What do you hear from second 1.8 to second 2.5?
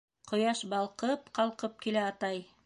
килә, атай!